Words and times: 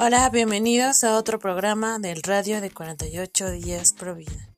Hola, 0.00 0.30
bienvenidos 0.30 1.02
a 1.02 1.16
otro 1.18 1.40
programa 1.40 1.98
del 1.98 2.22
radio 2.22 2.60
de 2.60 2.70
48 2.70 3.50
días 3.50 3.92
pro 3.92 4.14
vida. 4.14 4.48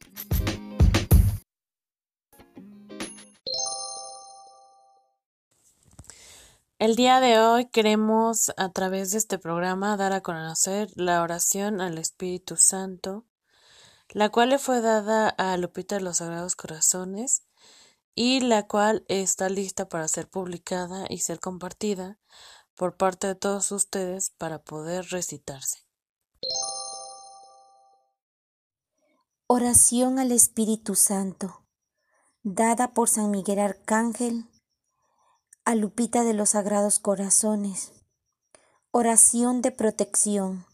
El 6.78 6.94
día 6.94 7.20
de 7.20 7.38
hoy 7.38 7.70
queremos 7.70 8.52
a 8.58 8.68
través 8.68 9.12
de 9.12 9.16
este 9.18 9.38
programa 9.38 9.96
dar 9.96 10.12
a 10.12 10.20
conocer 10.20 10.90
la 10.94 11.22
oración 11.22 11.80
al 11.80 11.96
Espíritu 11.96 12.58
Santo, 12.58 13.24
la 14.10 14.28
cual 14.28 14.50
le 14.50 14.58
fue 14.58 14.82
dada 14.82 15.30
a 15.30 15.56
Lupita 15.56 15.94
de 15.94 16.02
los 16.02 16.18
Sagrados 16.18 16.54
Corazones 16.54 17.44
y 18.14 18.40
la 18.40 18.66
cual 18.66 19.06
está 19.08 19.48
lista 19.48 19.88
para 19.88 20.06
ser 20.06 20.28
publicada 20.28 21.06
y 21.08 21.20
ser 21.20 21.40
compartida 21.40 22.18
por 22.80 22.96
parte 22.96 23.26
de 23.26 23.34
todos 23.34 23.72
ustedes 23.72 24.30
para 24.38 24.58
poder 24.58 25.04
recitarse. 25.10 25.80
Oración 29.46 30.18
al 30.18 30.32
Espíritu 30.32 30.94
Santo, 30.94 31.66
dada 32.42 32.94
por 32.94 33.10
San 33.10 33.30
Miguel 33.30 33.58
Arcángel 33.58 34.46
a 35.66 35.74
Lupita 35.74 36.24
de 36.24 36.32
los 36.32 36.50
Sagrados 36.50 37.00
Corazones. 37.00 37.92
Oración 38.92 39.60
de 39.60 39.72
protección, 39.72 40.64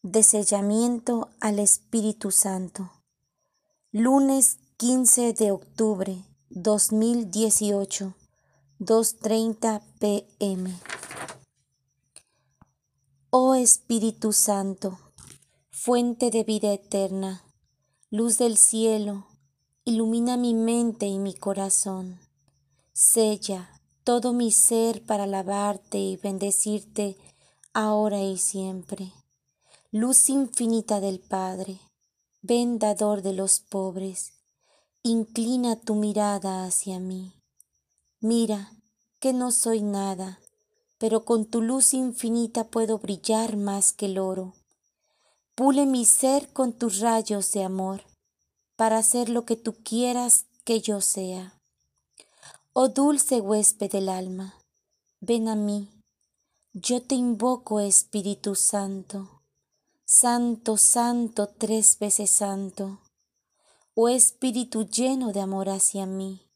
de 0.00 0.22
sellamiento 0.22 1.28
al 1.40 1.58
Espíritu 1.58 2.30
Santo. 2.30 2.90
Lunes 3.92 4.60
15 4.78 5.34
de 5.34 5.52
octubre 5.52 6.24
2018, 6.48 8.14
2.30 8.78 9.82
pm. 9.98 10.99
Oh 13.32 13.54
Espíritu 13.54 14.32
Santo, 14.32 14.98
fuente 15.70 16.32
de 16.32 16.42
vida 16.42 16.72
eterna, 16.72 17.44
luz 18.10 18.38
del 18.38 18.56
cielo, 18.56 19.28
ilumina 19.84 20.36
mi 20.36 20.52
mente 20.52 21.06
y 21.06 21.20
mi 21.20 21.34
corazón. 21.34 22.18
Sella 22.92 23.70
todo 24.02 24.32
mi 24.32 24.50
ser 24.50 25.06
para 25.06 25.24
alabarte 25.24 25.98
y 25.98 26.16
bendecirte 26.16 27.18
ahora 27.72 28.20
y 28.20 28.36
siempre. 28.36 29.12
Luz 29.92 30.28
infinita 30.28 30.98
del 30.98 31.20
Padre, 31.20 31.78
vendador 32.42 33.22
de 33.22 33.34
los 33.34 33.60
pobres, 33.60 34.32
inclina 35.04 35.76
tu 35.76 35.94
mirada 35.94 36.64
hacia 36.64 36.98
mí. 36.98 37.32
Mira 38.18 38.72
que 39.20 39.32
no 39.32 39.52
soy 39.52 39.82
nada 39.82 40.40
pero 41.00 41.24
con 41.24 41.46
tu 41.46 41.62
luz 41.62 41.94
infinita 41.94 42.64
puedo 42.64 42.98
brillar 42.98 43.56
más 43.56 43.94
que 43.94 44.04
el 44.04 44.18
oro. 44.18 44.52
Pule 45.54 45.86
mi 45.86 46.04
ser 46.04 46.52
con 46.52 46.74
tus 46.74 47.00
rayos 47.00 47.52
de 47.52 47.64
amor, 47.64 48.04
para 48.76 48.98
hacer 48.98 49.30
lo 49.30 49.46
que 49.46 49.56
tú 49.56 49.72
quieras 49.82 50.44
que 50.62 50.82
yo 50.82 51.00
sea. 51.00 51.58
Oh 52.74 52.88
dulce 52.88 53.40
huésped 53.40 53.90
del 53.90 54.10
alma, 54.10 54.58
ven 55.22 55.48
a 55.48 55.56
mí, 55.56 55.88
yo 56.74 57.02
te 57.02 57.14
invoco 57.14 57.80
Espíritu 57.80 58.54
Santo, 58.54 59.40
Santo, 60.04 60.76
Santo, 60.76 61.48
tres 61.48 61.98
veces 61.98 62.30
Santo, 62.30 63.00
oh 63.94 64.10
Espíritu 64.10 64.86
lleno 64.86 65.32
de 65.32 65.40
amor 65.40 65.70
hacia 65.70 66.04
mí, 66.04 66.46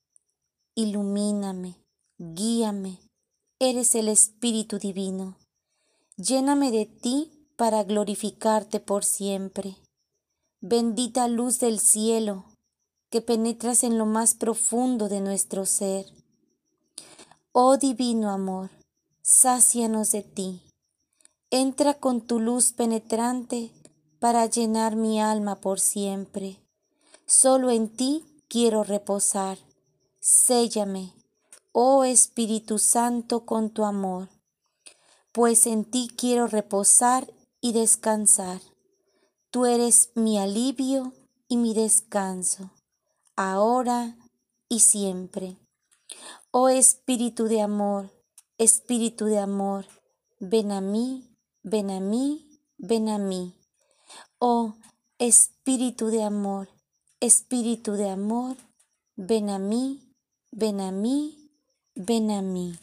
ilumíname, 0.74 1.76
guíame, 2.18 3.00
eres 3.58 3.94
el 3.94 4.08
Espíritu 4.08 4.78
Divino. 4.78 5.36
Lléname 6.16 6.70
de 6.70 6.86
ti 6.86 7.30
para 7.56 7.84
glorificarte 7.84 8.80
por 8.80 9.04
siempre. 9.04 9.76
Bendita 10.60 11.28
luz 11.28 11.60
del 11.60 11.78
cielo, 11.78 12.44
que 13.10 13.20
penetras 13.20 13.84
en 13.84 13.98
lo 13.98 14.06
más 14.06 14.34
profundo 14.34 15.08
de 15.08 15.20
nuestro 15.20 15.66
ser. 15.66 16.06
Oh 17.52 17.76
divino 17.76 18.30
amor, 18.30 18.70
sácianos 19.22 20.10
de 20.10 20.22
ti. 20.22 20.62
Entra 21.50 21.94
con 21.94 22.26
tu 22.26 22.40
luz 22.40 22.72
penetrante 22.72 23.70
para 24.18 24.46
llenar 24.46 24.96
mi 24.96 25.20
alma 25.20 25.60
por 25.60 25.78
siempre. 25.78 26.58
Solo 27.26 27.70
en 27.70 27.88
ti 27.88 28.24
quiero 28.48 28.82
reposar. 28.82 29.58
Séllame, 30.18 31.12
oh 31.76 32.04
Espíritu 32.04 32.78
Santo, 32.78 33.44
con 33.44 33.70
tu 33.70 33.84
amor, 33.84 34.28
pues 35.32 35.66
en 35.66 35.84
ti 35.84 36.08
quiero 36.16 36.46
reposar 36.46 37.26
y 37.60 37.72
descansar. 37.72 38.60
Tú 39.50 39.66
eres 39.66 40.10
mi 40.14 40.38
alivio 40.38 41.12
y 41.48 41.56
mi 41.56 41.74
descanso, 41.74 42.70
ahora 43.34 44.16
y 44.68 44.80
siempre. 44.80 45.56
Oh 46.52 46.68
Espíritu 46.68 47.46
de 47.46 47.60
amor, 47.60 48.12
Espíritu 48.56 49.24
de 49.24 49.40
amor, 49.40 49.84
ven 50.38 50.70
a 50.70 50.80
mí, 50.80 51.28
ven 51.64 51.90
a 51.90 51.98
mí, 51.98 52.60
ven 52.78 53.08
a 53.08 53.18
mí. 53.18 53.52
Oh 54.38 54.76
Espíritu 55.18 56.06
de 56.06 56.22
amor, 56.22 56.68
Espíritu 57.18 57.94
de 57.94 58.10
amor, 58.10 58.56
ven 59.16 59.50
a 59.50 59.58
mí, 59.58 60.14
ven 60.52 60.80
a 60.80 60.92
mí, 60.92 61.43
ven 61.96 62.30
a 62.30 62.42
mí. 62.42 62.76